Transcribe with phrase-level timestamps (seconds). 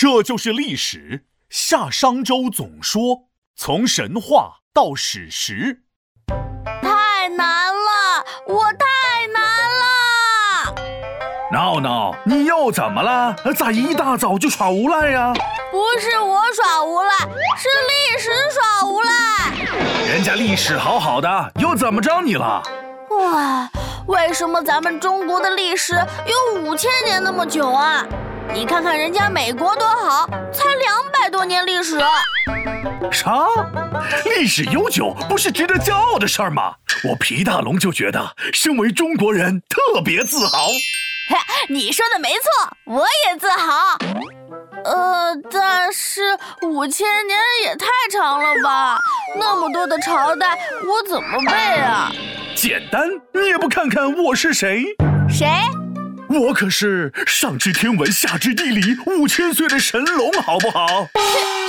[0.00, 1.24] 这就是历史。
[1.50, 3.24] 夏商周总说，
[3.56, 5.80] 从神话到史实。
[6.80, 8.86] 太难了，我太
[9.34, 10.74] 难了。
[11.52, 13.34] 闹闹，你又怎么了？
[13.56, 15.32] 咋一大早就耍无赖呀？
[15.72, 17.18] 不是我耍无赖，
[17.56, 19.12] 是历史耍无赖。
[20.06, 22.62] 人家历史好好的，又怎么着你了？
[23.10, 23.68] 哇，
[24.06, 25.94] 为什么咱们中国的历史
[26.24, 28.06] 有五千年那么久啊？
[28.54, 31.98] 你看看人家美国多好，才两百多年历史。
[33.12, 33.46] 啥？
[34.24, 36.74] 历史悠久不是值得骄傲的事儿吗？
[37.08, 40.68] 我皮大龙就觉得身为中国人特别自豪。
[41.68, 43.98] 你说的没错，我也自豪。
[44.84, 46.22] 呃，但是
[46.62, 48.98] 五千年也太长了吧？
[49.38, 52.10] 那么多的朝代，我怎么背啊？
[52.56, 54.84] 简单，你也不看看我是谁？
[55.28, 55.46] 谁？
[56.28, 61.08] 我可是上知天文下知地理五千岁的神龙，好不好？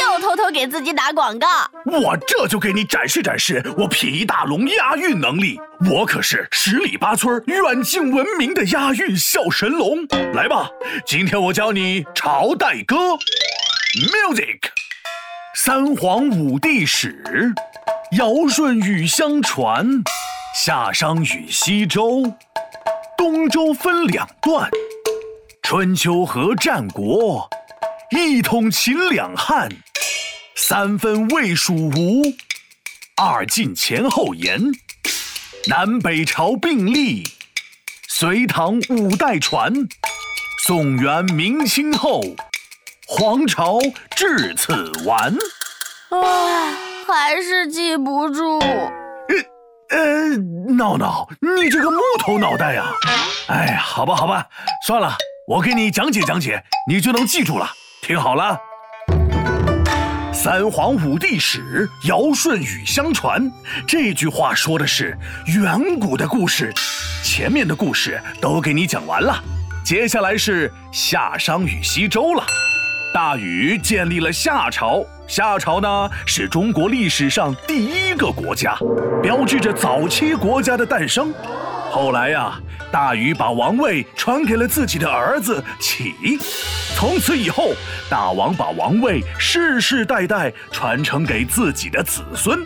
[0.00, 1.48] 又偷偷给自己打广告。
[1.84, 5.58] 我这就给你展示展示我皮大龙押韵能力。
[5.90, 10.06] 我可是十里八村远近闻名的押韵小神龙。
[10.34, 10.68] 来吧，
[11.04, 12.96] 今天我教你朝代歌
[13.96, 14.58] ，music。
[15.56, 17.52] 三皇五帝史，
[18.18, 19.86] 尧舜禹相传，
[20.56, 22.22] 夏商与西周。
[23.24, 24.68] 东周分两段，
[25.62, 27.48] 春秋和战国，
[28.10, 29.66] 一统秦两汉，
[30.54, 32.22] 三分魏蜀吴，
[33.16, 34.60] 二晋前后延，
[35.68, 37.24] 南北朝并立，
[38.08, 39.72] 隋唐五代传，
[40.66, 42.20] 宋元明清后，
[43.06, 43.78] 皇朝
[44.14, 45.34] 至此完。
[46.10, 48.60] 啊，还是记不住。
[49.90, 50.36] 呃，
[50.74, 52.84] 闹闹，你这个木头脑袋呀！
[53.48, 54.46] 哎呀，好吧，好吧，
[54.86, 57.68] 算了，我给你讲解讲解，你就能记住了。
[58.02, 58.58] 听好了，
[60.32, 63.50] 三皇五帝始，尧舜禹相传。
[63.86, 66.72] 这句话说的是远古的故事，
[67.22, 69.42] 前面的故事都给你讲完了，
[69.84, 72.44] 接下来是夏商与西周了。
[73.12, 75.04] 大禹建立了夏朝。
[75.26, 78.76] 夏朝呢，是中国历史上第一个国家，
[79.22, 81.32] 标志着早期国家的诞生。
[81.90, 82.60] 后来呀，
[82.92, 86.14] 大禹把王位传给了自己的儿子启，
[86.94, 87.70] 从此以后，
[88.10, 92.60] 大王把王位世世代代传承给自己的子孙。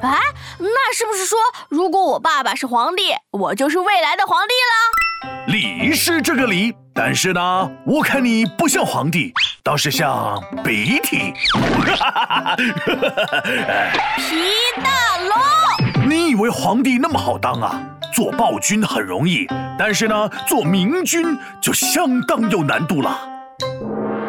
[0.00, 0.20] 哎，
[0.58, 1.36] 那是不是说，
[1.68, 5.46] 如果我爸爸是皇帝，我就是未来的皇帝了？
[5.48, 9.32] 理是这个理，但是呢，我看你不像皇帝。
[9.68, 11.52] 倒是像鼻涕，皮
[14.82, 17.78] 大龙，你以为皇帝那么好当啊？
[18.14, 19.46] 做暴君很容易，
[19.78, 23.20] 但是呢，做明君就相当有难度了。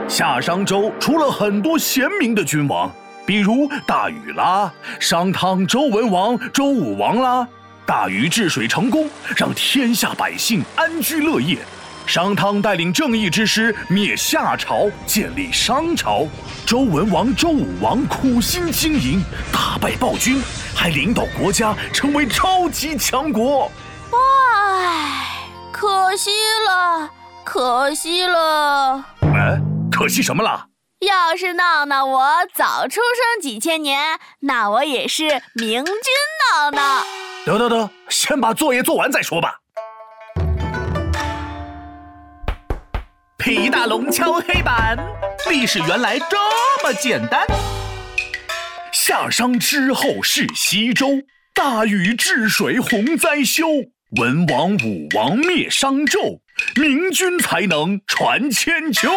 [0.09, 2.91] 夏商周出了很多贤明的君王，
[3.25, 7.47] 比如大禹啦，商汤周文王、周武王啦。
[7.85, 11.59] 大禹治水成功，让天下百姓安居乐业。
[12.09, 16.25] 商汤带领正义之师灭夏朝，建立商朝。
[16.65, 20.41] 周文王、周武王苦心经营，打败暴君，
[20.75, 23.71] 还领导国家成为超级强国。
[24.11, 26.31] 唉，可惜
[26.67, 27.11] 了，
[27.43, 29.05] 可惜了。
[29.21, 30.65] 哎，可惜什么了？
[31.01, 35.93] 要是闹闹我早出生几千年，那我也是明君
[36.55, 37.03] 闹闹。
[37.45, 39.59] 得得得，先把作业做完再说吧。
[43.49, 44.95] 皮大龙敲黑板，
[45.49, 46.37] 历史原来这
[46.83, 47.43] 么简单。
[48.93, 51.07] 夏商之后是西周，
[51.55, 53.65] 大禹治水洪灾修，
[54.17, 56.39] 文王武王灭商纣，
[56.79, 59.09] 明君才能传千秋。